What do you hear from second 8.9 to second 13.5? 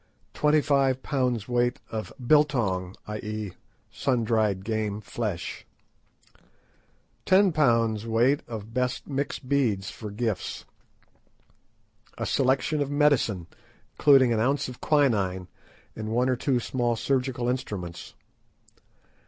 mixed beads for gifts. A selection of medicine,